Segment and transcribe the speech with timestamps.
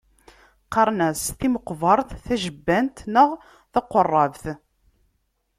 [0.65, 3.29] Qqaren-as timeqbert, tajebbant neɣ
[3.73, 4.43] taqerrabt.